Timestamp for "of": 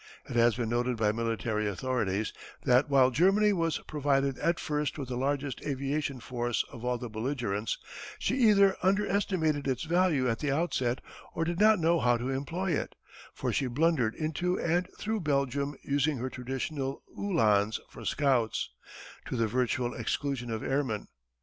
6.73-6.83, 20.49-20.63